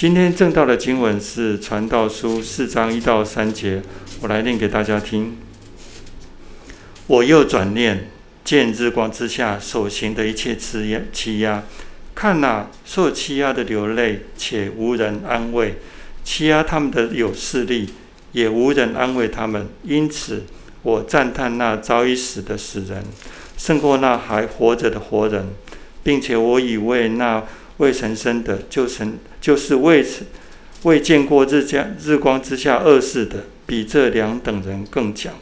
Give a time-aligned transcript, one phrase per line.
[0.00, 3.82] 今天正道的经文是《传道书》四章一到三节，
[4.20, 5.36] 我来念给大家听。
[7.08, 8.08] 我又转念，
[8.44, 11.64] 见日光之下所行的一切欺压，欺压，
[12.14, 15.72] 看那，受欺压的流泪，且无人安慰；
[16.22, 17.92] 欺压他们的有势力，
[18.30, 19.66] 也无人安慰他们。
[19.82, 20.44] 因此，
[20.82, 23.02] 我赞叹那早已死的死人，
[23.56, 25.48] 胜过那还活着的活人，
[26.04, 27.42] 并且我以为那
[27.78, 29.18] 未曾生的，就曾。
[29.40, 30.26] 就是未曾
[30.82, 35.32] 未见过日光日光之下恶事的，比这两等人更强。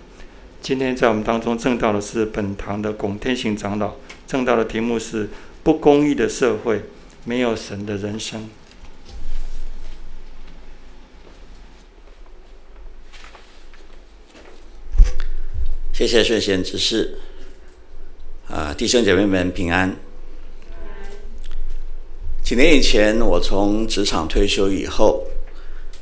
[0.60, 3.94] 今天在我们当中证道的是本堂的龚天行长老，
[4.26, 5.30] 证道的题目是
[5.64, 6.84] “不公义的社会，
[7.24, 8.48] 没有神的人生”。
[15.92, 17.18] 谢谢圣贤执事，
[18.48, 19.96] 啊，弟兄姐妹们平安。
[22.46, 25.26] 几年以前，我从职场退休以后，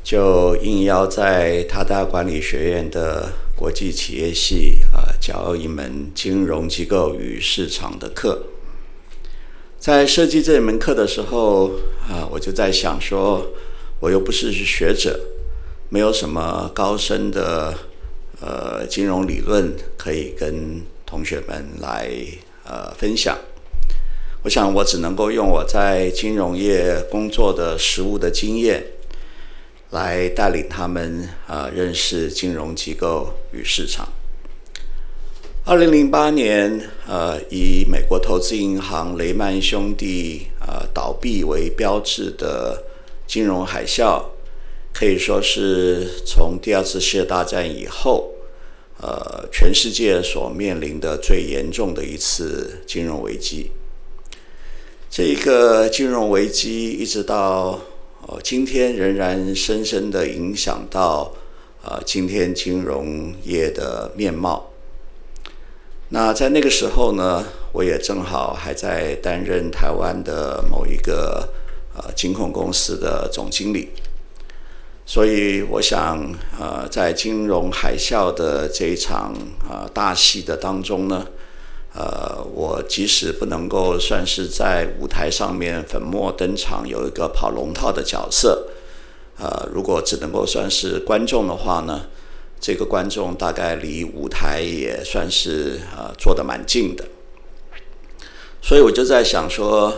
[0.02, 8.44] 就应邀在塔大管理学院的国际企业系啊教一门金融机构与市场的课。
[9.78, 11.70] 在设计这一门课的时候
[12.10, 13.47] 啊，我就在想说，
[13.98, 15.19] 我又不是学者，
[15.88, 17.72] 没有什么高深的
[18.42, 22.10] 呃金融理论可以跟同学们来
[22.66, 23.34] 呃分享。
[24.45, 28.84] 我想，我只能够用我在金融业工作的实务的经验，
[29.89, 34.06] 来带领他们啊认识金融机构与市场。
[35.65, 42.84] 二零零八年，呃，以美国投资银行雷曼兄弟啊倒闭为标志的
[43.27, 44.22] 金融海啸，
[44.92, 48.31] 可以说是从第二次世界大战以后，
[49.00, 53.70] 呃，全世界所面临的最严重的一次金融危机。
[55.16, 57.78] 这个金融危机一直到
[58.26, 61.32] 呃今天仍然深深的影响到
[61.84, 64.72] 呃今天金融业的面貌。
[66.08, 71.48] 那在那个时候呢，我也正好还在担任台湾的某一个
[71.97, 73.91] 呃金控公司的总经理，
[75.06, 81.24] 所以我想呃在金融海啸的这一场啊、呃、大戏的当中呢。
[81.97, 88.66] 呃，我即使不能够算是在舞台上面粉墨登场，有一个跑龙套的角色，
[89.38, 92.06] 呃，如果只能够算是观众的话呢，
[92.60, 97.04] 这个观众大概离舞台也算是呃坐得蛮近的，
[98.60, 99.94] 所以我就在想说，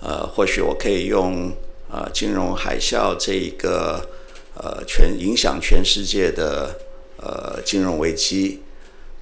[0.00, 1.50] 呃，或许我可以用
[1.90, 4.06] 呃金融海啸这一个
[4.54, 6.78] 呃全影响全世界的
[7.16, 8.60] 呃金融危机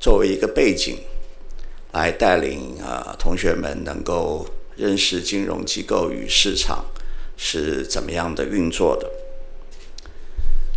[0.00, 0.98] 作为一个背景。
[1.92, 6.84] 来带领啊同学们能够认识金融机构与市场
[7.36, 9.10] 是怎么样的运作的。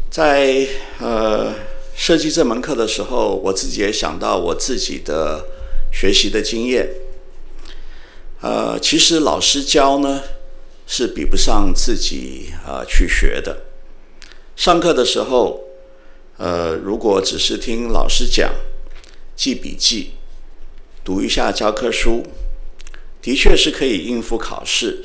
[0.10, 0.68] 在
[1.00, 1.54] 呃
[1.96, 5.46] 设计这门课的时候，我自己也想到我自己的
[5.92, 6.90] 学习的经验。
[8.42, 10.24] 呃，其实老师教呢
[10.88, 13.66] 是比不上自己啊去学的。
[14.56, 15.62] 上课的时候，
[16.38, 18.52] 呃，如果只是听老师讲，
[19.36, 20.14] 记笔记。
[21.04, 22.24] 读一下教科书，
[23.22, 25.04] 的确是可以应付考试，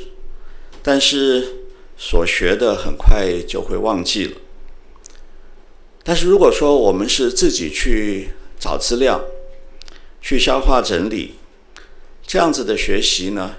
[0.83, 1.65] 但是
[1.97, 4.37] 所学的很快就会忘记了。
[6.03, 9.25] 但是如果说我们是自己去找资料、
[10.21, 11.35] 去消化整理，
[12.27, 13.57] 这样子的学习呢，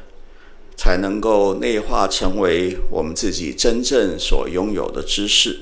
[0.76, 5.62] 才能够内化成为我们自己真正所拥有的知识。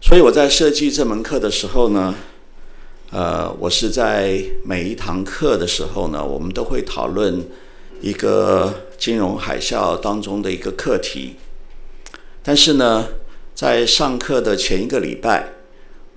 [0.00, 2.14] 所以我在设计这门课的时候呢，
[3.10, 7.42] 呃，我是在每一堂课的时候呢，我们都会讨论
[8.02, 11.36] 一个金融海啸当中的一个课题。
[12.42, 13.08] 但是呢，
[13.54, 15.54] 在上课的前一个礼拜，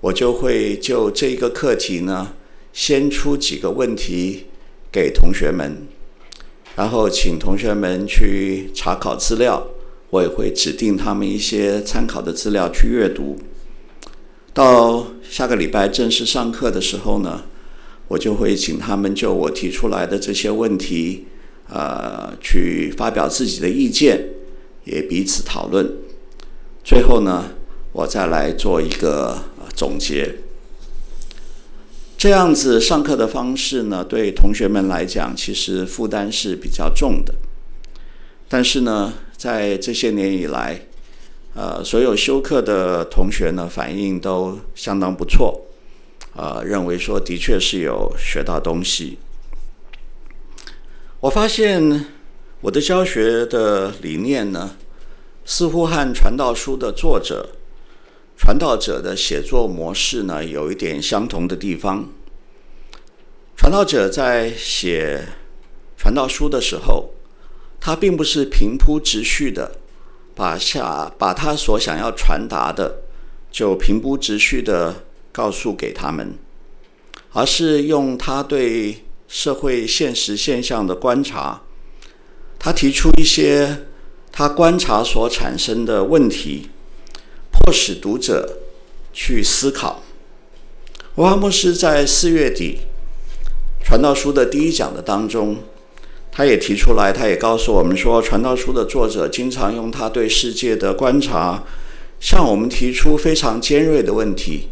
[0.02, 2.34] 我就会就这一个课题呢，
[2.74, 4.48] 先出几个问题
[4.92, 5.88] 给同学们，
[6.76, 9.66] 然后请同学们去查考资料，
[10.10, 13.40] 我也会指定他们一些参考的资料去阅读。
[14.54, 17.44] 到下个礼拜正式上课的时候呢，
[18.08, 21.28] 我就会请他们就我提出来的这些问题，
[21.70, 24.30] 呃，去发表自己的意见，
[24.84, 25.90] 也彼此讨论。
[26.84, 27.52] 最后呢，
[27.94, 29.38] 我再来做一个
[29.74, 30.36] 总结。
[32.18, 37.34] 这样子上课的方式呢，对同学们来讲，其实负担是比较重的。
[38.50, 40.82] 但是呢，在这些年以来，
[41.54, 45.68] 呃，所有修课的同学呢，反应都相当不错，
[46.34, 49.18] 呃，认为说的确是有学到东西。
[51.20, 52.06] 我发现
[52.62, 54.78] 我的教学的理念呢，
[55.44, 57.50] 似乎和传道书的作者、
[58.38, 62.10] 传道者的写作模式呢，有一点相同的地方。
[63.58, 65.28] 传道者在写
[65.98, 67.14] 传道书的时候，
[67.80, 69.81] 他并不是平铺直叙的
[70.36, 73.02] 把下把他所想要传达的
[73.52, 76.38] 就平铺直叙的告诉给他们，
[77.34, 81.62] 而是用他对社会现实现象的观察，
[82.58, 83.86] 他提出一些。
[84.34, 86.70] 他观察所产生的问题，
[87.52, 88.60] 迫使读者
[89.12, 90.02] 去思考。
[91.16, 92.78] 文华牧师在四月底
[93.86, 95.58] 《传道书》的第一讲的当中，
[96.32, 101.64] 他也提出来，他也告诉我们说，《传道书》的作者经常用他对世界的观察，
[102.22, 104.70] 向我们提出非常尖锐的问题，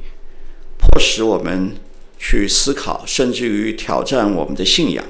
[0.78, 1.76] 迫使我们
[2.18, 5.04] 去思考，甚至于挑战我们的信仰。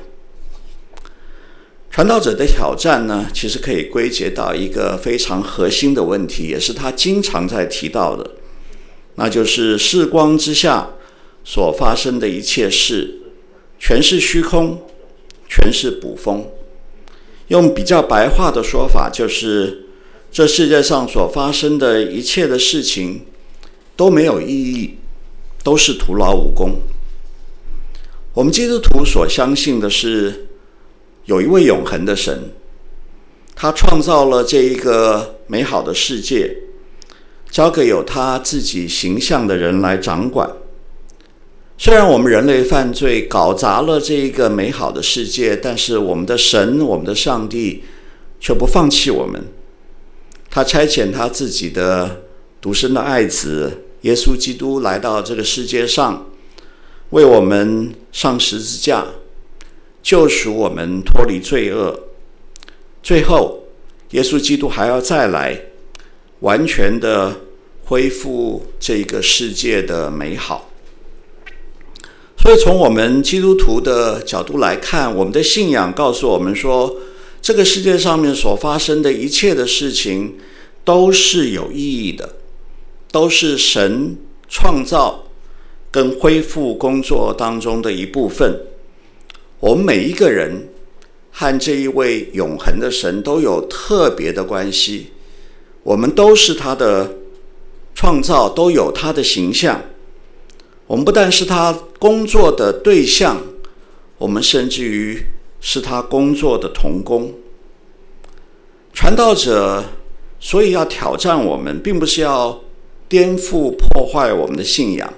[1.92, 8.32] 传道者的挑战呢，其实可以归结到一个非常核心的问题，也是他经常在提到的，
[9.16, 10.92] 那就是世光之下
[11.44, 13.20] 所发生的一切事，
[13.80, 14.84] 全是虚空，
[15.50, 16.46] 全是捕风。
[17.48, 19.88] 用比较白话的说法，就是
[20.32, 23.26] 这世界上所发生的一切的事情
[23.96, 25.00] 都没有意义，
[25.64, 26.80] 都是徒劳无功。
[28.36, 30.48] 我们基督徒所相信的是，
[31.26, 32.52] 有一位永恒的神，
[33.56, 36.56] 他创造了这一个美好的世界，
[37.50, 40.50] 交给有他自己形象的人来掌管。
[41.82, 47.86] 虽然我们人类犯罪搞砸了这一个美好的世界，但是我们的神，我们的上帝
[48.38, 49.42] 却不放弃我们。
[50.50, 52.24] 他差遣他自己的
[52.60, 56.26] 独生的爱子耶稣基督来到这个世界上，
[57.12, 59.06] 为我们上十字架。
[60.04, 62.08] 救赎我们脱离罪恶，
[63.02, 63.64] 最后，
[64.12, 65.58] 耶稣基督还要再来，
[66.42, 67.38] 完全的
[67.86, 70.69] 恢复这个世界的美好。
[72.42, 76.96] 所以，从我们基督徒的角度来看，我们的信仰告诉我们说，
[77.42, 80.36] 这个世界上面所发生的一切的事情，
[80.84, 82.38] 都是有意义的，
[83.12, 85.26] 都是神创造
[85.92, 88.62] 跟恢复工作当中的一部分。
[89.60, 90.70] 我们每一个人
[91.32, 95.08] 和这一位永恒的神都有特别的关系，
[95.84, 97.16] 我们都是他的
[97.94, 99.84] 创造，都有他的形象。
[100.90, 103.44] 我们不但是他工作的对象，
[104.18, 105.24] 我们甚至于
[105.62, 107.32] 是他工作的同工。
[108.92, 109.84] 传道者，
[110.40, 112.62] 所以要挑战我们，并不是要
[113.08, 115.14] 颠覆破坏我们的信仰。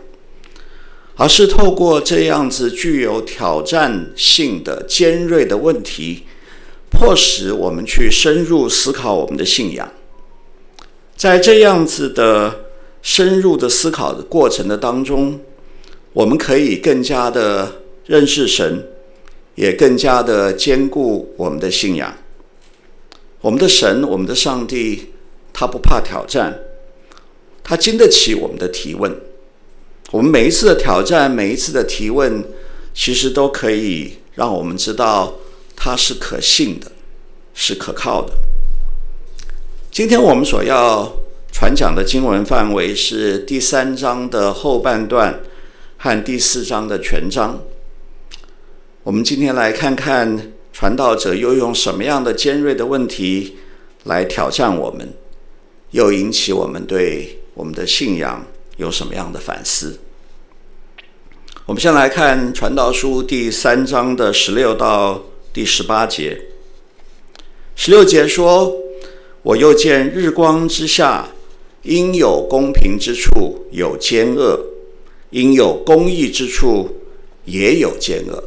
[1.16, 6.24] 而是透过这样子具有挑战性的尖锐的问题，
[6.90, 9.90] 迫使我们去深入思考我们的信仰。
[11.16, 12.66] 在这样子的
[13.02, 15.40] 深入的思考的过程的当中，
[16.14, 18.86] 我们可以更加的认识神，
[19.56, 22.18] 也更加的坚固我们的信仰。
[23.40, 25.14] 我们的神，我们的上帝，
[25.54, 26.60] 他不怕挑战，
[27.64, 29.16] 他经得起我们的提问。
[30.12, 32.44] 我们每一次的挑战，每一次的提问，
[32.94, 35.36] 其实都可以让我们知道
[35.76, 36.92] 它是可信的，
[37.54, 38.34] 是可靠的。
[39.90, 41.14] 今天我们所要
[41.54, 45.40] 传讲的经文范围是第三章的后半段
[46.04, 47.62] 和第四章的全章。
[49.04, 53.58] 我们今天来看看传道者又用什么样的尖锐的问题
[54.06, 55.14] 来挑战我们，
[55.92, 58.44] 又引起我们对我们的信仰
[58.78, 60.00] 有什么样的反思？
[61.68, 66.46] 我们先来看《传道书》第三章的十六到第十八节。
[67.76, 68.74] 十六节说
[69.44, 71.30] ：“我又见日光之下，
[71.84, 74.58] 应有公平之处，有奸恶；
[75.32, 77.02] 应有公义之处，
[77.44, 78.44] 也有奸恶。”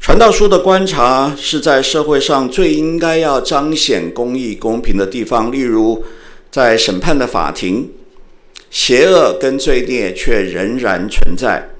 [0.00, 6.02] 传道书》的观察是在社会上最应该要彰显公义、公平的地方，例如
[6.50, 7.90] 在审判的法庭。
[8.70, 11.70] 邪恶跟罪孽却仍然存在。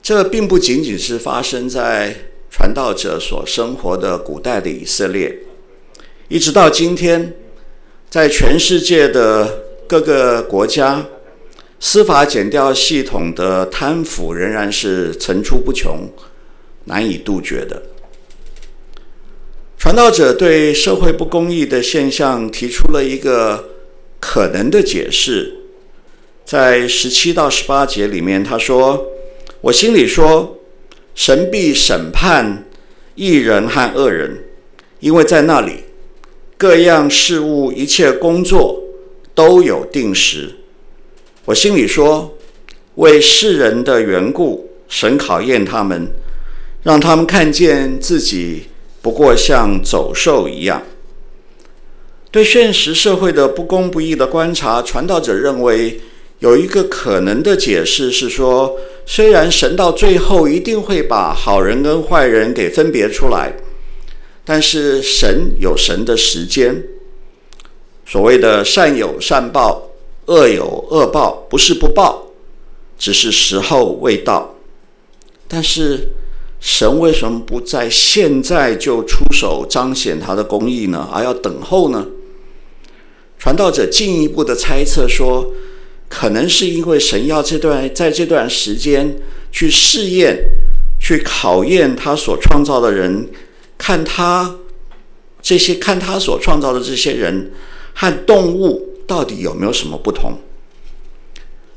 [0.00, 2.14] 这并不仅仅是发生在
[2.48, 5.38] 传道者所生活的古代的以色列，
[6.28, 7.34] 一直到今天，
[8.08, 11.04] 在全世界的各个国家，
[11.80, 16.08] 司法检调系统的贪腐仍然是层出不穷、
[16.84, 17.82] 难以杜绝的。
[19.76, 23.66] 传道者对社会不公义的现象提出了一个。
[24.22, 25.50] 可能的解释，
[26.44, 29.06] 在十七到十八节里面，他说
[29.62, 30.58] ：“我心里说，
[31.14, 32.66] 神必审判
[33.14, 34.44] 义人和恶人，
[34.98, 35.84] 因为在那里
[36.58, 38.84] 各样事物、一切工作
[39.34, 40.56] 都有定时。
[41.50, 42.38] 我心里说，
[42.94, 46.08] 为世人的缘故，神考验他们，
[46.84, 48.68] 让他们看见自己
[49.02, 50.80] 不过像走兽一样。
[52.30, 56.00] 对现实社会的不公不义的观察，传道者认为
[56.38, 63.54] 有一个可能的解释是说，虽然神到最后一定会把好人跟坏人给分别出来，
[64.44, 66.84] 但是神有神的时间。
[68.06, 69.89] 所谓的善有善报，
[70.30, 72.28] 恶有恶报，不是不报，
[72.96, 74.54] 只是时候未到。
[75.48, 76.12] 但是
[76.60, 81.08] 神为什么不在现在就出手彰显他的公义呢？
[81.12, 82.06] 而要等候呢？
[83.40, 85.52] 传道者进一步的猜测说，
[86.08, 89.16] 可能是因为神要这段在这段时间
[89.50, 90.44] 去试验、
[91.00, 93.28] 去考验他所创造的人，
[93.76, 94.54] 看他
[95.42, 97.50] 这些看他所创造的这些人
[97.94, 100.38] 和动物到底有没有什么不同。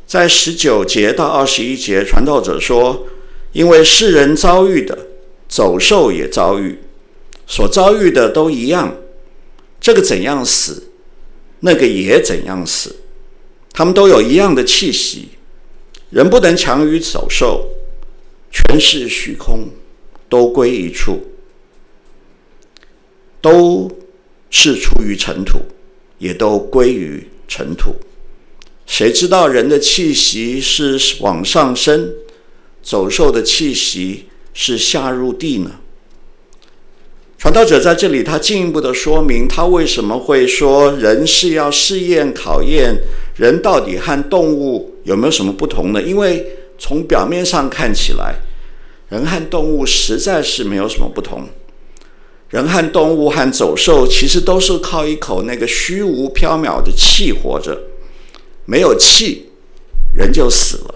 [0.06, 3.08] 在十九节到二十一节，传道者说，
[3.54, 5.08] 因为世人遭遇的，
[5.50, 6.78] 走兽也遭遇，
[7.48, 8.98] 所遭遇的都一样，
[9.82, 10.90] 这个怎样死？
[11.62, 12.98] 那个也怎样死，
[13.72, 15.30] 他们都有一样的气息。
[16.12, 17.70] 人不能强于走兽，
[18.52, 19.70] 全是虚空，
[20.30, 21.24] 都归一处，
[23.42, 23.90] 都
[24.52, 25.58] 是出于尘土，
[26.24, 27.94] 也都归于尘土。
[28.86, 32.14] 谁知道人的气息是往上升，
[32.82, 35.72] 走兽的气息是下入地呢？
[37.38, 42.96] 传道者在这里，他进一步的说明，他为什么会说人是要试验考验
[43.36, 46.02] 人到底和动物有没有什么不同呢？
[46.02, 46.46] 因为
[46.80, 48.36] 从表面上看起来，
[49.10, 51.50] 人和动物实在是没有什么不同。
[52.54, 57.76] 人和动物和走兽其实都是靠一口那个虚无缥缈的气活着，
[58.66, 59.50] 没有气，
[60.16, 60.96] 人就死了。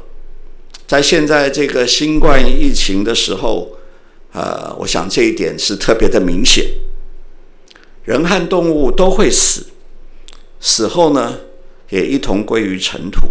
[0.85, 3.73] 在现在这个新冠疫情的时候。
[4.33, 6.63] 呃，我想这一点是特别的明显。
[8.03, 9.65] 人和动物都会死，
[10.59, 11.39] 死后呢，
[11.89, 13.29] 也一同归于尘土。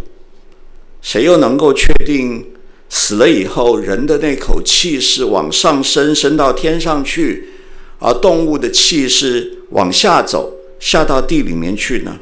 [1.01, 2.45] 谁又能够确定
[2.89, 7.51] 死了以后，人的那口气是往上升，升到天上去，
[7.99, 12.19] 而动物的气是往下走，下到地里面去呢？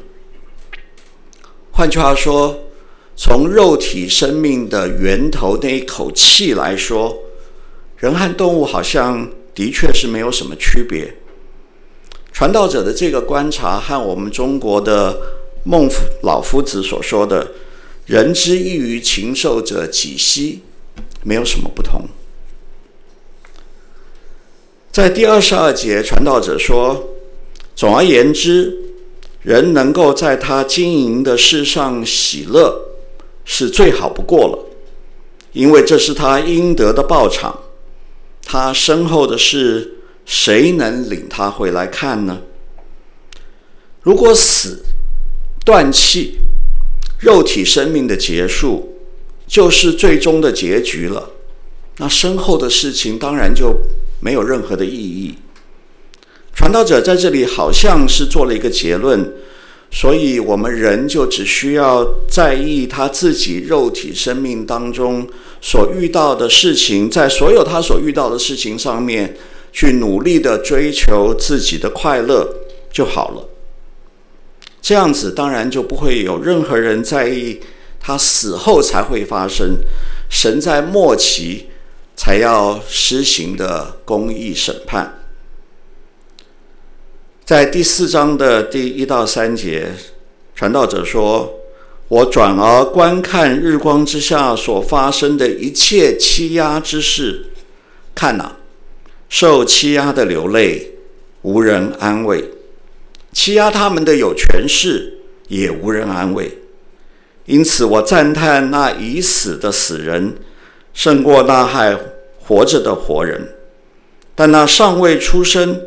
[1.71, 2.63] 换句话说，
[3.15, 7.17] 从肉体生命的源头那一口气来说。
[7.97, 11.15] 人和动物好像的确是没有什么区别。
[12.33, 15.17] 传道者的这个观察和我们中国的
[15.63, 15.89] 孟
[16.21, 17.51] 老夫子所说的
[18.05, 20.59] “人之异于禽兽者几希”
[21.23, 22.01] 没有什么不同。
[24.95, 27.09] 在第二十二节，传道者说
[27.75, 28.73] ：“总而言之，
[29.41, 32.93] 人能够在他经营的事上喜乐，
[33.43, 34.57] 是最好不过了，
[35.51, 37.59] 因为这是他应得的报偿。”
[38.47, 42.43] 他身后的事，谁能领他回来看呢？
[44.01, 44.85] 如果死、
[45.65, 46.37] 断气、
[47.19, 48.97] 肉体生命的结束，
[49.45, 51.31] 就是最终的结局了，
[51.97, 53.75] 那身后的事情当然就
[54.25, 55.35] 没有任何的意义。
[56.55, 59.31] 传道者在这里好像是做了一个结论。
[59.91, 65.25] 所以，我们人就只需要在意他自己肉体生命当中
[65.61, 69.37] 所遇到的事情，在所有他所遇到的事情上面，
[69.71, 72.45] 去努力的追求自己的快乐
[72.91, 73.47] 就好了。
[74.81, 77.61] 这样子，当然就不会有任何人在意
[78.01, 79.77] 他死后才会发生，
[80.29, 81.67] 神在末期
[82.15, 85.19] 才要施行的公义审判。
[87.43, 89.91] 在第四章的第一到三节，
[90.55, 91.59] 传道者说
[92.07, 97.47] ：“我转而观看日光之下所发生的一切欺压之事，
[98.15, 98.57] 看哪，
[99.29, 100.91] 受欺压的流泪，
[101.43, 102.39] 无人安慰；
[103.31, 106.57] 欺压他们的有权势，也无人安慰。
[107.45, 110.35] 因此，我赞叹那已死的死人，
[110.95, 111.95] 胜过那还
[112.39, 113.49] 活着的活人。
[114.33, 115.81] 但那尚未出生。”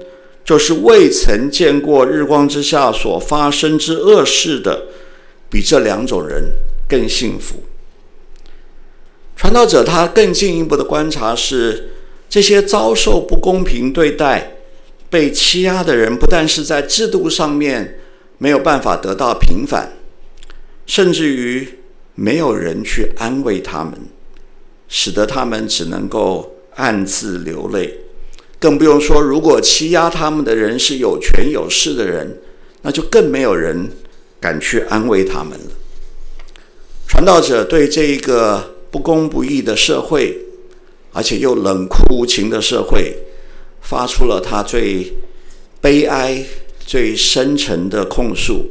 [0.48, 4.86] 就是未曾见过日光之下所发生之恶事的，
[5.50, 6.52] 比这两种人
[6.88, 7.64] 更幸福。
[9.36, 11.90] 传道者他更进一步的观察是，
[12.30, 14.52] 这些遭受不公平对待、
[15.10, 18.00] 被欺压的人，不但是在制度上面
[18.38, 19.98] 没有办法得到平反，
[20.86, 21.80] 甚至于
[22.14, 23.92] 没有人去安慰他们，
[24.88, 28.00] 使得他们只能够暗自流泪。
[28.58, 32.40] 更不用说如果欺压他们的人是有权有势的人，
[32.82, 33.88] 那就更没有人
[34.40, 35.70] 敢去安慰他们了。
[37.06, 40.36] 传道者对这一个不公不义的社会，
[41.12, 43.16] 而且又冷酷无情的社会，
[43.80, 45.12] 发出了他最
[45.80, 46.44] 悲哀、
[46.78, 48.66] 最深沉的控诉。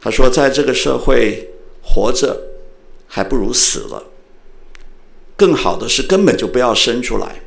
[0.00, 1.50] 他说：“在这个社会
[1.82, 2.40] 活着，
[3.06, 4.02] 还不如死了。
[5.36, 7.42] 更好的是根本就不要生出来。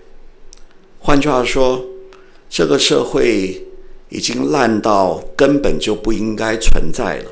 [1.00, 1.86] 换句话说，
[2.50, 3.66] 这个社会
[4.10, 7.32] 已经烂到根本就不应该存在了。”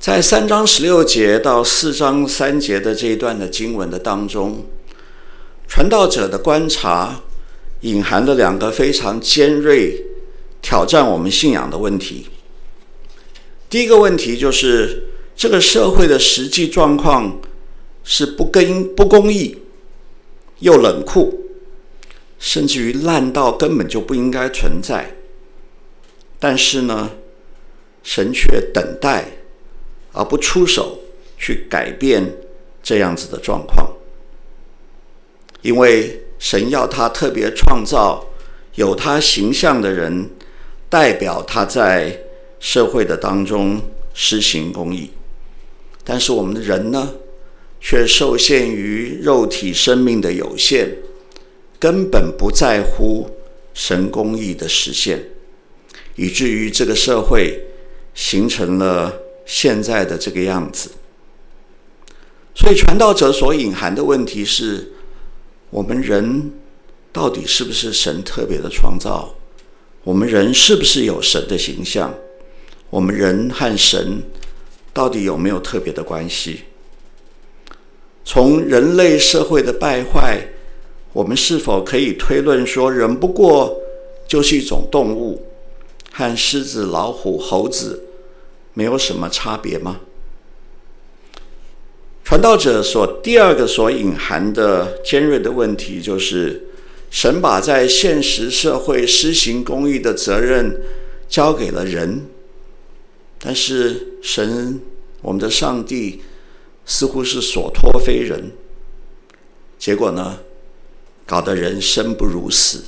[0.00, 4.66] 在三章十六节到四章三节的这一段的经文的当中，
[5.66, 7.22] 传道者的观察
[7.80, 10.04] 隐含了两个非常尖锐、
[10.62, 12.26] 挑战我们信仰的问题。
[13.68, 17.40] 第一个问题就是，这个社会的实际状况
[18.06, 19.58] 是不公不公义，
[20.60, 21.38] 又冷酷，
[22.38, 25.14] 甚至于烂到根本就不应该存在。
[26.38, 27.10] 但是呢，
[28.02, 29.32] 神却等待。
[30.18, 30.98] 而不出手
[31.36, 32.38] 去改变
[32.82, 33.92] 这样子的状况，
[35.60, 38.24] 因为神要他特别创造
[38.76, 40.30] 有他形象的人，
[40.88, 42.18] 代表他在
[42.58, 43.78] 社会的当中
[44.14, 45.10] 施行公义。
[46.02, 47.12] 但是我们的人呢，
[47.80, 50.96] 却受限于肉体生命的有限，
[51.78, 53.30] 根本不在乎
[53.74, 55.28] 神公义的实现，
[56.14, 57.66] 以至于这个社会
[58.14, 59.22] 形成了。
[59.48, 60.90] 现在的这个样子，
[62.52, 64.88] 所以传道者所隐含的问题是：
[65.70, 66.52] 我们人
[67.12, 69.36] 到底是不是神特别的创造？
[70.02, 72.12] 我们人是不是有神的形象？
[72.90, 74.20] 我们人和神
[74.92, 76.62] 到底有没有特别的关系？
[78.28, 80.48] 从人类社会的败坏，
[81.12, 83.80] 我们是否可以推论说，人不过
[84.26, 85.46] 就是一种动物，
[86.10, 88.02] 和狮子、老虎、猴子？
[88.74, 90.00] 没有什么差别吗？
[92.24, 96.64] 传道者所第二个所隐含的尖锐的问题，就是
[97.08, 100.82] 神把在现实社会施行公义的责任
[101.28, 102.26] 交给了人，
[103.38, 104.80] 但是神，
[105.22, 106.20] 我们的上帝
[106.86, 108.52] 似乎是所托非人，
[109.78, 110.38] 结果呢，
[111.26, 112.84] 搞得人生不如死，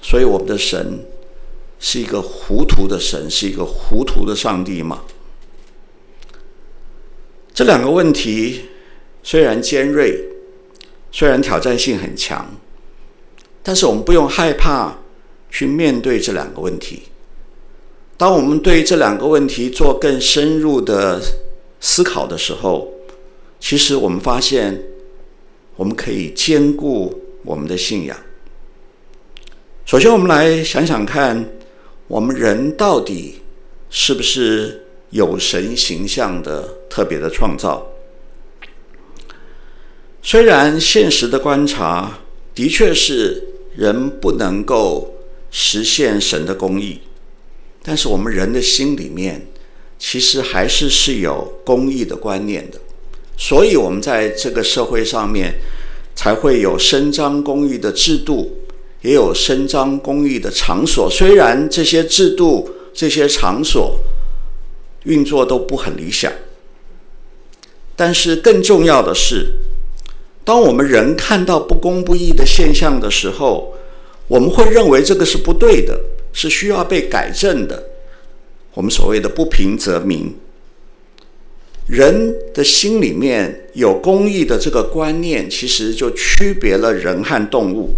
[0.00, 1.04] 所以我们的神。
[1.84, 5.02] 是一个糊涂的神，是一个糊涂的上帝吗？
[7.52, 8.66] 这两个问题
[9.24, 10.16] 虽然尖锐，
[11.10, 12.54] 虽然挑战性很强，
[13.64, 14.96] 但是我们不用害怕
[15.50, 17.02] 去面对这两个问题。
[18.16, 21.20] 当我们对这两个问题做更深入的
[21.80, 22.91] 思考的时候，
[23.62, 24.82] 其实我们发现，
[25.76, 28.16] 我们可以兼顾我们的信仰。
[29.86, 31.48] 首先，我们来想想看。
[32.08, 33.36] 我们人到底
[33.88, 37.86] 是不是有神形象的特别的创造？
[40.20, 42.18] 虽然现实的观察
[42.54, 43.42] 的确是
[43.74, 45.14] 人不能够
[45.50, 47.00] 实现神的公义，
[47.82, 49.46] 但是我们人的心里面
[49.98, 52.78] 其实还是是有公义的观念的，
[53.42, 55.52] 所以我们在这个社会上面
[56.14, 58.58] 才会有伸张公义的制度。
[59.00, 63.98] 也有伸张公义的场所，虽然这些制度、这些场所
[65.06, 66.32] 运作都不很理想，
[67.96, 69.54] 但是更重要的是，
[70.44, 73.74] 当我们人看到不公不义的现象的时候，
[74.28, 75.98] 我们会认为这个是不对的，
[76.32, 77.82] 是需要被改正的。
[78.74, 80.32] 我们所谓的不平则鸣，
[81.92, 87.90] 人的心里面有公义的这个观念，其实就区别了人和动物。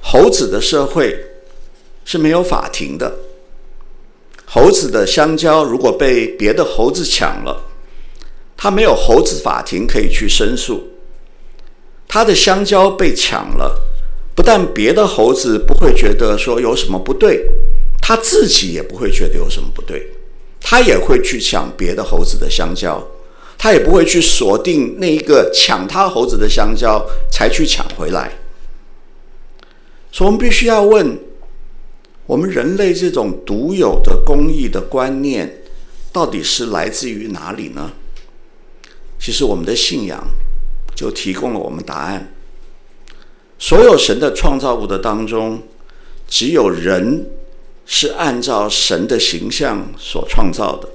[0.00, 1.14] 猴子的社会
[2.06, 3.18] 是没有法庭的。
[4.46, 7.66] 猴子的香蕉如果被别的猴子抢了，
[8.56, 10.94] 他没有猴子法庭可以去申诉。
[12.08, 13.78] 他的香蕉被抢了，
[14.34, 17.44] 不但别的猴子不会觉得说有什么不对，
[18.00, 20.10] 他自己也不会觉得有什么不对，
[20.60, 23.02] 他也会去抢别的猴子的香蕉，
[23.58, 28.32] 他也不会去锁定那一个抢他猴子的香蕉才去抢回来。
[30.12, 31.18] 所以，我们必须要问：
[32.26, 35.62] 我们人类这种独有的公益的观念，
[36.12, 37.92] 到底是来自于哪里呢？
[39.18, 40.26] 其实，我们的信仰
[40.94, 42.32] 就提供了我们答案。
[43.58, 45.62] 所有神的创造物的当中，
[46.26, 47.26] 只有人
[47.92, 50.88] 是按照神的形象所创造的，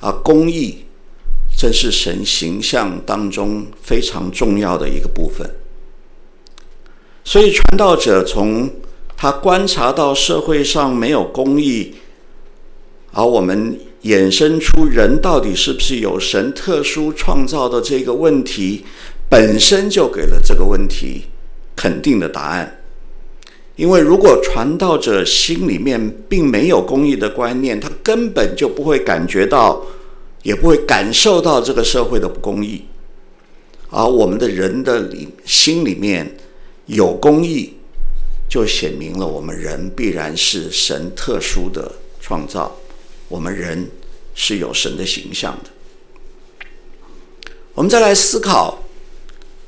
[0.00, 0.86] 而公义
[1.58, 5.48] 正是神形象当中非常重要的一个部分。
[7.22, 8.70] 所以传道者从
[9.14, 11.96] 他观察到社会上没有公义，
[13.12, 18.86] 而我们衍生出人到底是不是有神特殊创造的这个问题，
[19.28, 21.24] 本身就给了这个问题
[21.76, 22.75] 肯定的答案。
[23.76, 29.84] 因为如果传道者心里面并没有公义的观念，他根本就不会感觉到，
[30.42, 32.86] 也不会感受到这个社会的不公义。
[33.90, 36.36] 而我们的人的里心里面
[36.86, 37.74] 有公义，
[38.48, 42.74] 就显明了我们人必然是神特殊的创造，
[43.28, 43.90] 我们人
[44.34, 45.70] 是有神的形象的。
[47.74, 48.82] 我们再来思考，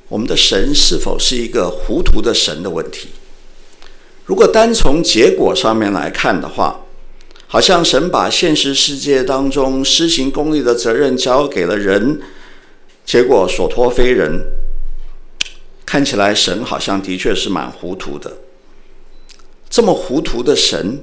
[0.09, 3.09] 我们的神是否是一个糊涂的神的问题。
[4.29, 6.83] 如果单从结果上面来看的话，
[7.47, 12.21] 好像神把现实世界当中施行公义的责任交给了人，
[13.07, 14.39] 结果所托非人。
[15.87, 18.37] 看起来神好像的确是蛮糊涂的。
[19.71, 21.01] 这么糊涂的神，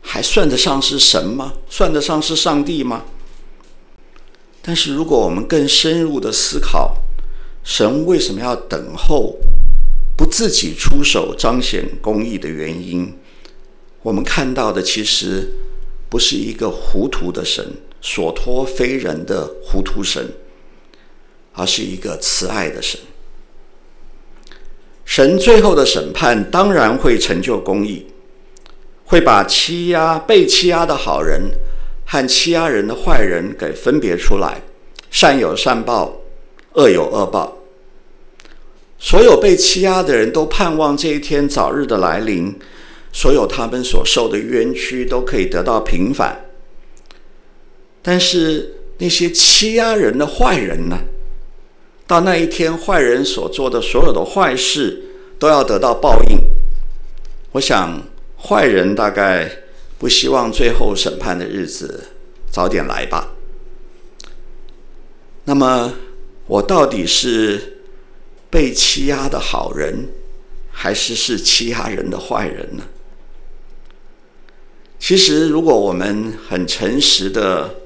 [0.00, 1.52] 还算得上是神吗？
[1.68, 3.02] 算得上是上帝吗？
[4.62, 6.96] 但是如果我们更深入的思考，
[7.62, 9.36] 神为什么要等候？
[10.16, 13.12] 不自己出手彰显公义的原因，
[14.02, 15.46] 我们看到的其实
[16.08, 17.62] 不是一个糊涂的神，
[18.00, 20.32] 所托非人的糊涂神，
[21.52, 22.98] 而是一个慈爱的神。
[25.04, 28.06] 神最后的审判当然会成就公义，
[29.04, 31.50] 会把欺压被欺压的好人
[32.06, 34.62] 和欺压人的坏人给分别出来，
[35.10, 36.16] 善有善报，
[36.72, 37.55] 恶有恶报。
[39.06, 42.52] 所有被欺压的人都盼望这一天早日的来临，
[43.12, 46.46] 所有他们所受的冤屈都可以得到平反。
[48.02, 50.98] 但是那些欺压人的坏人呢？
[52.08, 55.00] 到那一天，坏人所做的所有的坏事
[55.38, 56.38] 都要得到报应。
[57.52, 58.02] 我想，
[58.36, 59.48] 坏人大概
[59.98, 62.08] 不希望最后审判的日子
[62.50, 63.34] 早点来吧。
[65.44, 65.92] 那么，
[66.48, 67.74] 我到底是？
[68.48, 70.08] 被欺压的好人，
[70.70, 72.84] 还是是欺压人的坏人呢？
[74.98, 77.76] 其实，如果我们很诚实的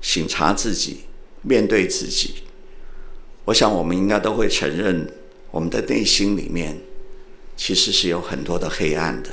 [0.00, 1.00] 省察自己，
[1.42, 2.34] 面对自己，
[3.46, 5.12] 我想我们应该都会承认，
[5.50, 6.78] 我们的内心里面
[7.56, 9.30] 其实是有很多的黑暗的。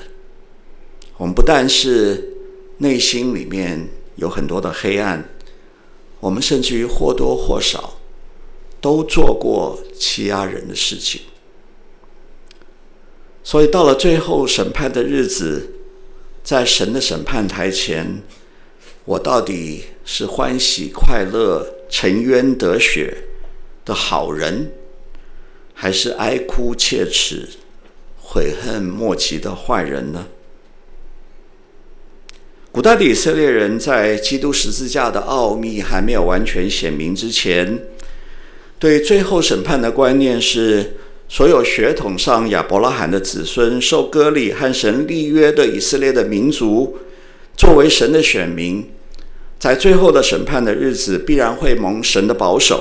[1.17, 2.33] 我们不但是
[2.79, 5.29] 内心里面有很多的黑暗，
[6.19, 7.99] 我们甚至于或多或少。
[8.81, 11.21] 都做过欺压人的事情，
[13.43, 15.71] 所以到了最后审判的日子，
[16.43, 18.21] 在神的审判台前，
[19.05, 23.25] 我到底是欢喜快乐、沉冤得雪
[23.83, 24.71] 的好人，
[25.73, 27.49] 还是哀哭切齿、
[28.19, 30.27] 悔恨莫及的坏人呢？
[32.71, 37.79] 古代的以色列人在基督十字架的奥秘还没有完全显明之前，
[38.77, 40.97] 对最后审判的观念是，
[41.29, 46.97] 所有血统上亚伯拉罕的子孙、受割礼和神立约的以色列的民族，
[47.57, 48.87] 作为神的选民，
[49.57, 52.75] 在最后的审判的日子必然会蒙神的保守；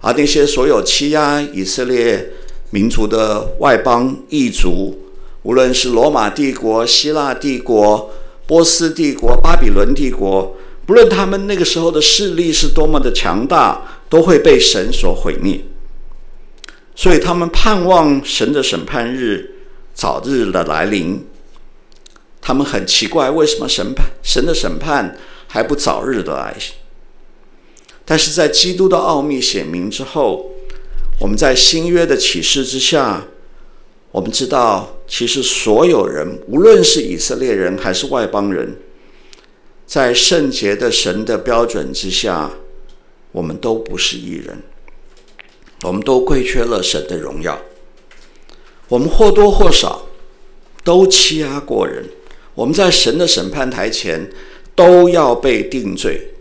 [0.00, 2.32] 而那些所有欺压以色列
[2.70, 4.98] 民族的外邦异族，
[5.42, 8.10] 无论是罗马帝国、希腊帝国、
[8.46, 13.94] 波斯帝国、巴比伦帝国，不论他们那个时候的势力是多么的强大。
[14.08, 15.60] 都会被神所毁灭，
[16.94, 19.54] 所以他们盼望神的审判日
[19.92, 21.26] 早日的来临。
[22.40, 26.56] 他们很奇怪，为什么审判神的审判还不早日的来？
[28.06, 30.52] 但是在基督的奥秘显明之后，
[31.20, 33.26] 我们在新约的启示之下，
[34.12, 38.78] 我们知道，其实所有人，无论是以色列人还是外邦人，
[39.84, 42.50] 在圣洁的神的标准之下。
[43.32, 44.62] 我们都不是一人，
[45.82, 47.60] 我们都亏缺了神的荣耀。
[48.88, 50.06] 我们或多或少
[50.82, 52.04] 都欺压过人，
[52.54, 54.30] 我们在神的审判台前
[54.74, 56.34] 都要被定罪。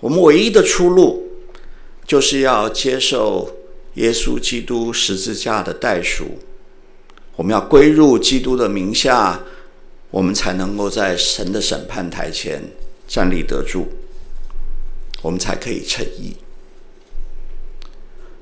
[0.00, 1.28] 我们唯一的出路，
[2.06, 3.56] 就是要接受
[3.94, 6.38] 耶稣基督十字架的代赎。
[7.36, 9.40] 我们要归入基督的名下，
[10.10, 12.62] 我们才能够在神的审判台前
[13.08, 13.88] 站立得住。
[15.22, 16.36] 我们才可以称义。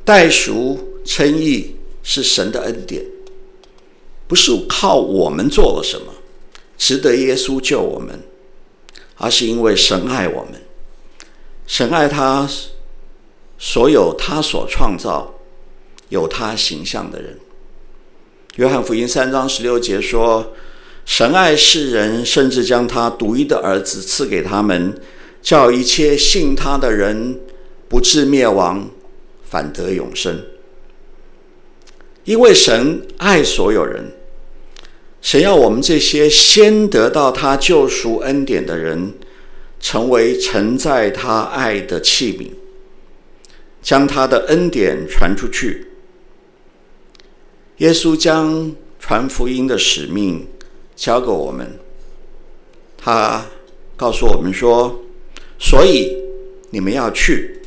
[0.04, 3.04] 代赎称义是神的恩典，
[4.26, 6.12] 不是靠我们做了什么，
[6.76, 8.20] 值得耶稣救我们，
[9.16, 10.60] 而是因为神爱我们，
[11.66, 12.48] 神爱他
[13.58, 15.34] 所有他所创造
[16.08, 17.38] 有他形象的人，
[18.56, 20.54] 约翰福音三章十六节说
[21.06, 24.98] ：“神爱世人，甚至将他独一的儿子赐给他们，
[25.42, 27.40] 叫一切信他的人
[27.88, 28.90] 不至灭亡，
[29.42, 30.44] 反得永生。”
[32.24, 34.12] 因为神爱所有人，
[35.20, 39.14] 神要我们这些先得到他救赎恩典的人，
[39.80, 42.50] 成为承载他爱的器皿。
[43.82, 45.86] 将他的恩典传出去。
[47.78, 50.46] 耶稣将传福音的使命
[50.94, 51.78] 交给我们，
[52.98, 53.46] 他
[53.96, 55.00] 告诉我们说
[55.60, 56.16] ：“所以
[56.70, 57.60] 你们要去，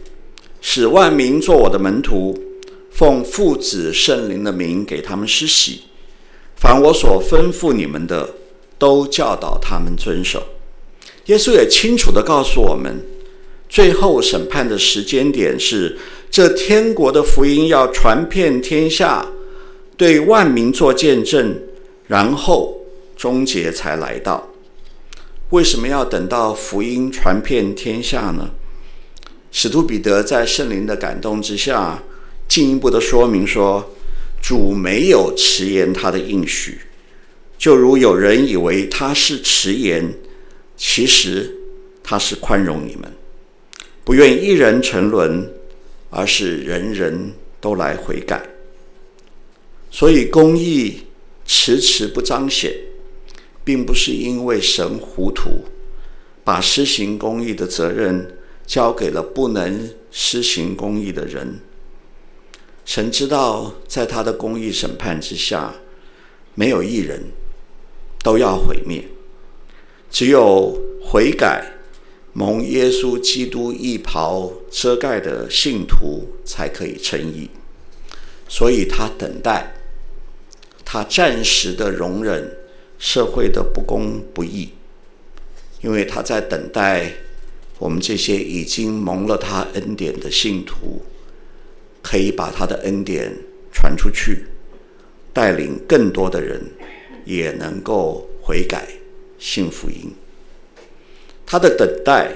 [0.59, 2.37] 使万民做我的门徒，
[2.91, 5.83] 奉父子圣灵的名给他们施洗，
[6.57, 8.29] 凡我所吩咐你们的，
[8.77, 10.43] 都教导他们遵守。”
[11.27, 13.05] 耶稣也清楚地告诉我们。
[13.69, 15.97] 最后审判的时间点是，
[16.29, 19.25] 这天国的福音要传遍天下，
[19.97, 21.59] 对万民做见证，
[22.05, 22.81] 然后
[23.17, 24.52] 终结才来到。
[25.53, 28.49] 为什么要等到福音传遍天下呢？
[29.51, 32.01] 使徒彼得在圣灵的感动之下，
[32.47, 33.93] 进一步的说明说，
[34.41, 36.79] 主没有迟延他的应许，
[37.55, 40.11] 就如有人以为他是迟延，
[40.75, 41.55] 其实
[42.03, 43.13] 他是宽容你们。
[44.03, 45.47] 不愿一人沉沦，
[46.09, 48.41] 而是人人都来悔改。
[49.91, 51.03] 所以公义
[51.45, 52.73] 迟迟不彰显，
[53.63, 55.65] 并不是因为神糊涂，
[56.43, 61.59] 把施行公义的责任交给了不能施行公义的人。
[62.85, 65.75] 神知道，在他的公义审判之下，
[66.55, 67.31] 没有一人
[68.23, 69.05] 都要毁灭，
[70.09, 71.69] 只有悔改。
[72.35, 77.47] 蒙耶稣基督义袍遮盖的信徒才可以称义，
[78.49, 79.75] 所以他等待，
[80.83, 82.57] 他暂时的容忍
[83.03, 84.69] 社会的不公不义，
[85.81, 87.11] 因为他在等待
[87.77, 91.01] 我们这些已经蒙了他恩典的信徒，
[92.01, 93.29] 可以把他的恩典
[93.73, 94.45] 传出去，
[95.33, 96.61] 带领更多的人
[97.25, 98.87] 也能够悔改
[99.37, 100.15] 信福音。
[101.45, 102.31] 他的等待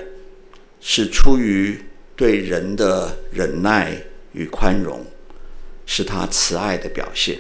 [0.81, 1.79] 是出于
[2.17, 3.95] 对人的忍耐
[4.33, 5.05] 与宽容，
[5.85, 7.39] 是他慈爱的表现。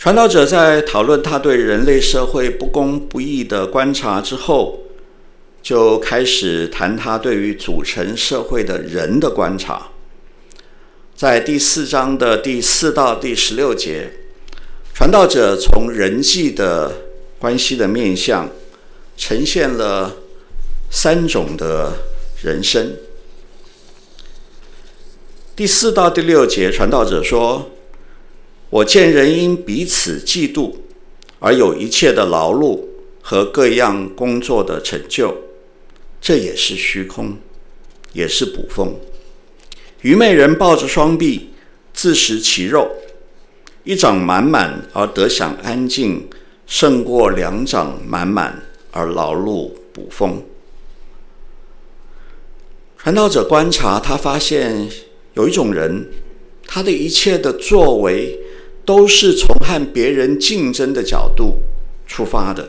[0.00, 4.80] 传道者在讨论他对人类社会不公不义的观察之后，
[5.62, 9.88] 就开始谈他对于组成社会的人的观察。
[11.14, 14.10] 在第四章的第四到第十六节，
[14.94, 16.90] 传道者从人际的
[17.38, 18.48] 关系的面向。
[19.18, 20.16] 呈现了
[20.90, 21.92] 三种的
[22.42, 22.96] 人生。
[25.54, 27.70] 第四到第六节，传道者说
[28.70, 30.74] ：“我见人因彼此嫉妒，
[31.38, 32.84] 而有一切的劳碌
[33.20, 35.36] 和各样工作的成就，
[36.20, 37.36] 这也是虚空，
[38.12, 38.94] 也是捕风。
[40.00, 41.50] 愚昧人抱着双臂，
[41.92, 42.90] 自食其肉，
[43.84, 46.28] 一掌满满而得享安静，
[46.66, 50.42] 胜过两掌满满。”而劳碌捕风。
[52.98, 54.90] 传道者观察，他发现
[55.34, 56.08] 有一种人，
[56.66, 58.36] 他的一切的作为
[58.84, 61.60] 都是从和别人竞争的角度
[62.06, 62.68] 出发的。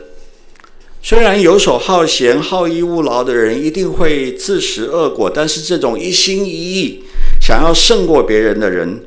[1.02, 7.04] 虽然游手好闲、好逸恶劳的人一定会自食恶果，但是这种一心一意
[7.40, 9.04] 想要胜过别人的人，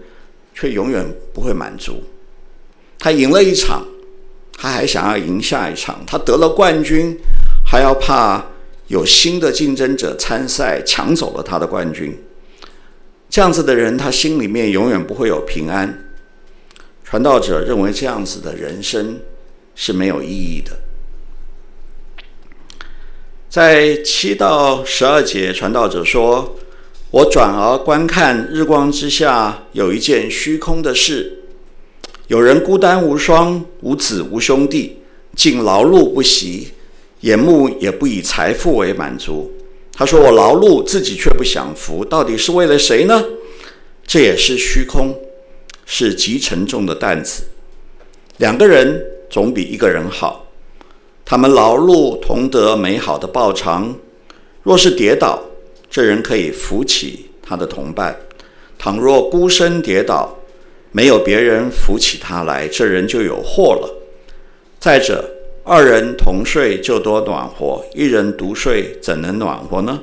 [0.53, 2.03] 却永远不会满足。
[2.99, 3.85] 他赢了一场。
[4.57, 7.13] 他还想要赢下一场，他得了冠军，
[7.65, 8.41] 还要怕
[8.87, 12.17] 有新的竞争者参赛抢走了他的冠军。
[13.29, 16.04] 这样子的人，他心里面永远不会有平安。
[17.05, 19.19] 传道者认为这样子的人生
[19.75, 20.71] 是没有意义的。
[23.47, 26.57] 在七到十二节，传道者说
[27.11, 31.43] ：“我转而观看日光之下有一件虚空的事。”
[32.27, 34.97] 有人孤单无双，无子无兄弟，
[35.35, 36.73] 竟劳碌不息，
[37.21, 39.53] 眼目也不以财富为满足。
[39.93, 43.23] 他说：“我劳碌，自己却不享福，到底是为了谁呢？”
[44.07, 45.15] 这也是虚空，
[45.85, 47.43] 是极沉重的担子。
[48.37, 50.47] 两个人总比一个人好，
[51.23, 53.95] 他们劳碌同得美好的报偿。
[54.63, 55.41] 若是跌倒，
[55.89, 58.13] 这人可以扶起他的同伴；
[58.77, 60.37] 倘若孤身跌倒，
[60.91, 63.89] 没有别人扶起他来，这人就有祸了。
[64.79, 65.29] 再者，
[65.63, 70.01] 二人同睡就多暖和，一人独睡怎能暖和呢？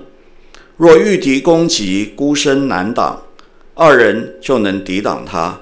[0.77, 3.23] 若遇敌攻击，孤身难挡，
[3.75, 5.61] 二人就能抵挡他。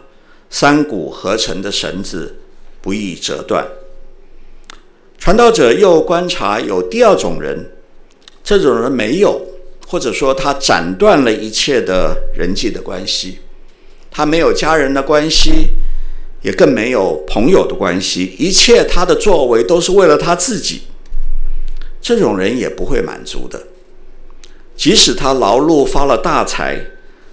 [0.51, 2.41] 三股合成的绳子
[2.83, 3.67] 不易折断。
[5.17, 7.71] 传道者又观察有第二种人，
[8.43, 9.41] 这种人没有，
[9.87, 13.39] 或者说他斩断了一切的人际的关系，
[14.11, 15.69] 他没有家人的关系，
[16.43, 20.83] 也更没有朋友的关系，一切他的作为都是为了他自己。
[22.03, 23.63] 这种人也不会满足的，
[24.75, 26.81] 即使他劳碌发了大财，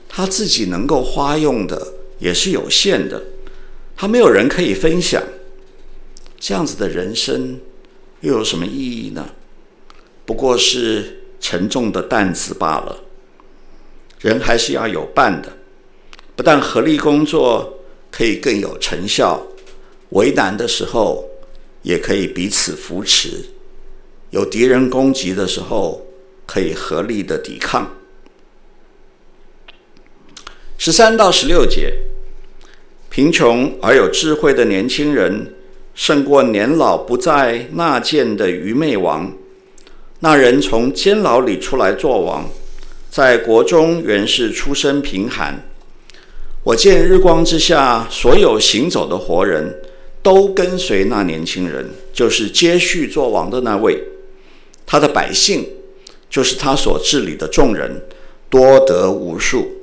[0.10, 3.24] 他自己能够花用的也是有限的，
[3.96, 5.24] 他没有人可以分享，
[6.40, 7.60] 这样子的人生。
[8.22, 9.30] 又有什么意义呢？
[10.26, 13.04] 不过是沉重的担子罢了。
[14.20, 15.56] 人还是要有伴的，
[16.36, 19.46] 不但合力工作可以更有成效，
[20.10, 21.30] 为难的时候
[21.84, 23.52] 也可以彼此扶持，
[24.32, 26.08] 有敌人攻击的时候
[26.48, 27.96] 可以合力的抵抗。
[30.78, 31.92] 十三到十六节，
[33.10, 35.54] 贫穷而有智慧的年轻人。
[35.96, 39.34] 胜过年老不再纳谏的愚昧王。
[40.20, 42.48] 那人从监牢里出来做王，
[43.10, 45.68] 在国中原是出身贫寒。
[46.63, 49.82] 我见日光之下所有行走的活人
[50.22, 54.00] 都跟随那年轻人，就是接续做王的那位。
[54.86, 55.68] 他的百姓
[56.30, 58.04] 就是他所治理的众人，
[58.52, 59.77] 多得无数。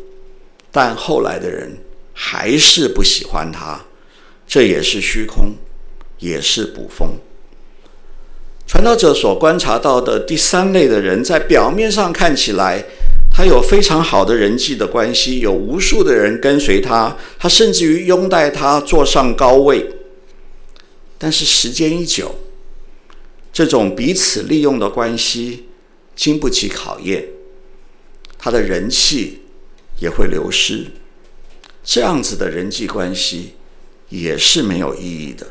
[0.75, 1.79] 但后来的人
[2.13, 3.87] 还是不喜欢他，
[4.45, 5.55] 这也是虚空。
[6.21, 7.19] 也是捕风。
[8.67, 12.83] 传道者所观察到的第三类的人，在表面上看起来，
[13.31, 19.85] 他有非常好的人际的关系，有无数的人跟随他，他甚至于拥戴他，坐上高位。
[21.19, 22.37] 但是时间一久，
[23.53, 25.67] 这种彼此利用的关系
[26.17, 27.27] 经不起考验，
[28.39, 29.43] 他的人气
[29.99, 30.87] 也会流失。
[31.83, 33.55] 这样子的人际关系
[34.09, 35.47] 也是没有意义的。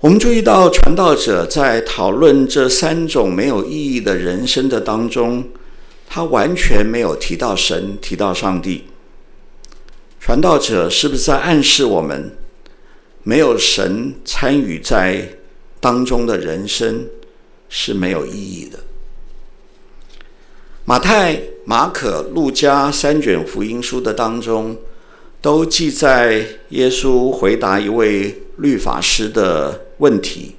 [0.00, 5.48] 我们注意到，传道者在讨论这三种没有意义的人生的当中，
[6.08, 8.84] 他完全没有提到神，提到上帝。
[10.20, 12.36] 传道者是不是在暗示我们，
[13.22, 15.38] 没有神参与在
[15.80, 17.06] 当中的人生
[17.68, 18.78] 是没有意义的？
[20.84, 24.76] 马太、马可、路加三卷福音书的当中，
[25.40, 30.56] 都记载耶稣回答一位律法师的问题，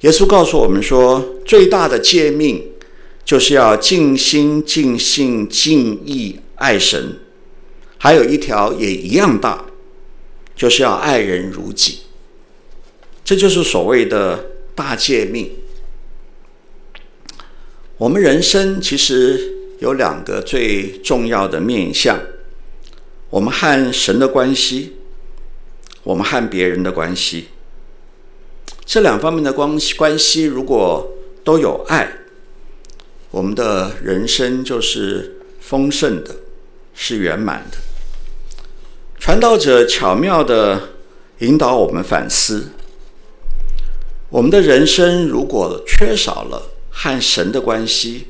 [0.00, 2.62] 耶稣告诉我们说，最大的诫命
[3.24, 7.18] 就是要尽心、尽性、尽意爱神，
[7.96, 9.64] 还有一条也一样大，
[10.54, 12.00] 就是要爱人如己。
[13.24, 15.50] 这就是所谓的大诫命。
[18.00, 19.38] 我们人生其实
[19.80, 22.18] 有两个最重要的面向：
[23.28, 24.96] 我们和神的关系，
[26.02, 27.48] 我们和别人的关系。
[28.86, 31.12] 这两方面的关系关系，如果
[31.44, 32.10] 都有爱，
[33.32, 36.36] 我们的人生就是丰盛的，
[36.94, 37.76] 是圆满的。
[39.18, 40.88] 传道者巧妙地
[41.40, 42.70] 引导我们反思：
[44.30, 48.26] 我们的人生如果缺少了和神的关系，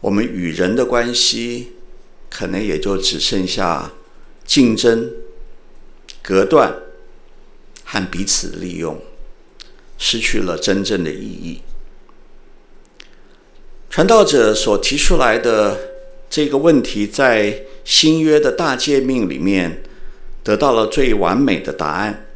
[0.00, 1.72] 我们与人的关系
[2.30, 3.92] 可能也就只剩下
[4.44, 5.10] 竞争、
[6.22, 6.74] 隔断
[7.84, 9.02] 和彼此利用。
[9.96, 11.62] 失去了真正的意义。
[13.88, 15.78] 传道者所提出来的
[16.28, 19.84] 这个问题，在新约的大诫命里面
[20.42, 22.26] 得到了最完美的答案，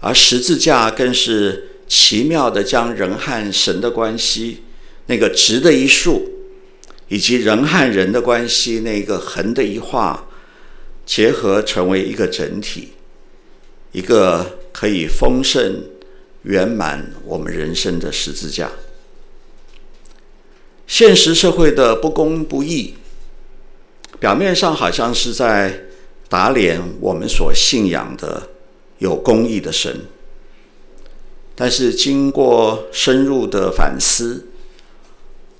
[0.00, 4.62] 而十字架更是奇妙的将人和神的关系
[5.06, 6.30] 那个直的一竖，
[7.08, 10.28] 以及人和人的关系那个横的一画，
[11.04, 12.90] 结合成为一个整体，
[13.92, 15.82] 一个可以丰盛。
[16.42, 18.70] 圆满我们人生的十字架。
[20.86, 22.94] 现实社会的不公不义，
[24.20, 25.86] 表面上好像是在
[26.28, 28.50] 打脸我们所信仰的
[28.98, 30.06] 有公义的神，
[31.60, 34.46] 但是经过深入的反思，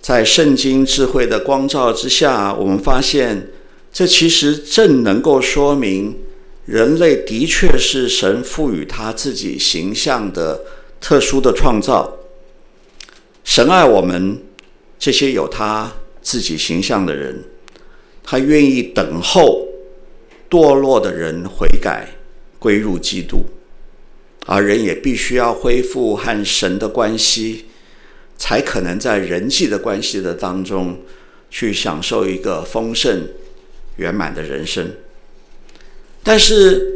[0.00, 3.50] 在圣经智慧的光照之下，我们发现
[3.92, 6.16] 这其实正能够说明
[6.66, 10.60] 人类的确是神赋予他自己形象的。
[11.00, 12.12] 特殊的创造，
[13.44, 14.42] 神爱我们
[14.98, 17.44] 这些有他自己形象的人，
[18.24, 19.68] 他愿意等候
[20.50, 22.08] 堕落的人悔改
[22.58, 23.44] 归入基督，
[24.50, 27.66] 而人也必须要恢复和神的关系，
[28.38, 31.02] 才可能在人际的关系的当中
[31.50, 33.28] 去享受一个丰盛
[33.96, 34.92] 圆满的人生。
[36.22, 36.94] 但是，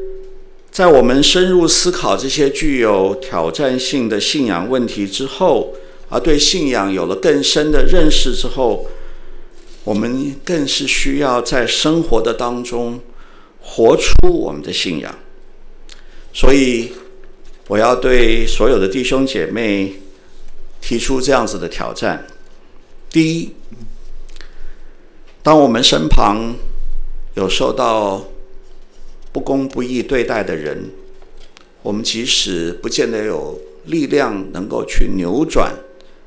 [0.70, 5.74] 在我们深入思考这些具有挑战性的信仰问题之后，
[6.08, 8.88] 而对信仰有了更深的认识之后，
[9.84, 12.98] 我们更是需要在生活的当中
[13.60, 15.18] 活出我们的信仰。
[16.32, 16.90] 所以，
[17.68, 19.94] 我要对所有的弟兄姐妹
[20.80, 22.26] 提出这样子的挑战：
[23.08, 23.54] 第一，
[25.42, 26.54] 当我们身旁
[27.34, 28.24] 有受到
[29.32, 30.90] 不公不义对待的人，
[31.82, 35.72] 我们即使不见得有力量能够去扭转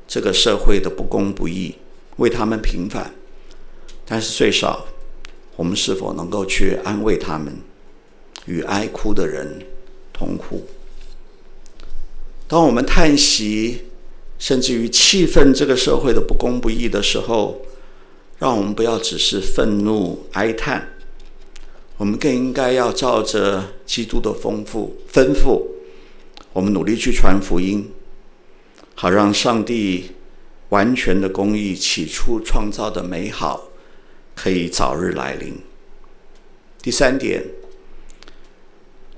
[0.08, 1.74] 这个社会的不公不义，
[2.16, 3.12] 为他们平反，
[4.06, 4.86] 但是最少，
[5.54, 7.54] 我们是否能够去安慰他们，
[8.46, 9.62] 与哀哭的人
[10.12, 10.66] 同哭？
[12.48, 13.82] 当我们叹息，
[14.38, 17.60] 甚至于气愤这个社会的不公不义的时候，
[18.38, 20.90] 让我们不要只是愤怒哀叹。
[21.96, 25.62] 我们更应该要照着基督的丰富吩咐，
[26.52, 27.90] 我们努力去传福音，
[28.94, 30.10] 好让上帝
[30.68, 33.70] 完全的公义起初创造的美好
[34.34, 35.54] 可以早日来临。
[36.82, 37.42] 第三点，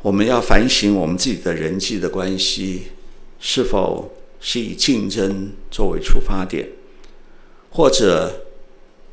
[0.00, 2.84] 我们要反省我们自己的人际的关系，
[3.38, 6.68] 是否是以竞争作为出发点，
[7.70, 8.46] 或者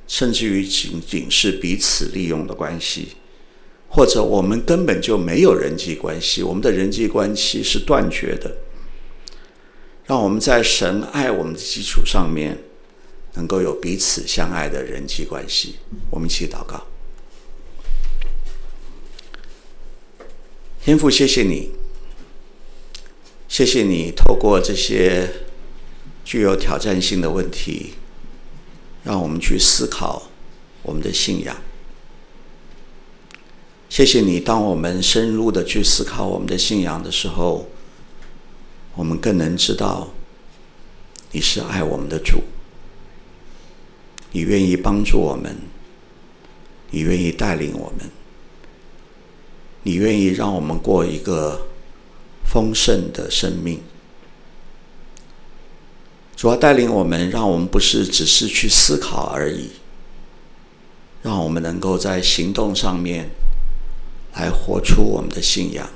[0.08, 3.10] 甚至于仅仅是彼此利用的关系。
[3.88, 8.58] 或者我们根本就没有人际关系，我们的人际关系是断绝的。
[10.06, 12.58] 让我们在神爱我们的基础上面，
[13.36, 15.76] 能够有彼此相爱的人际关系。
[16.12, 16.86] 我们一起祷告。
[20.84, 21.72] 天父，谢谢你，
[23.48, 25.30] 谢谢你透过这些
[26.24, 27.94] 具有挑战性的问题，
[29.04, 30.30] 让我们去思考
[30.82, 31.56] 我们的信仰。
[33.88, 37.70] 谢谢你，当我们深入的去思考我们的信仰的时候，
[38.96, 40.10] 我们更能知道
[41.32, 42.44] 你是爱我们的主，
[44.32, 45.56] 你愿意帮助我们，
[46.90, 48.10] 你愿意带领我们，
[49.84, 51.68] 你愿意让我们过一个
[52.46, 53.82] 丰盛的生命。
[56.36, 59.72] 主要带领我们，让我们不是只是去思考而已，
[61.22, 63.30] 让我们能够在行动上面。
[64.38, 65.90] 来活出我们的信仰，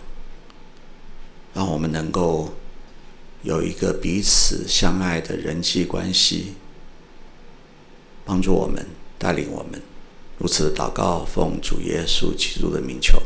[1.53, 2.53] 让我们能够
[3.43, 6.53] 有一个彼此相爱的人际关系，
[8.23, 8.87] 帮助我们，
[9.17, 9.81] 带领我们，
[10.37, 13.21] 如此祷告，奉主耶稣基督的名求。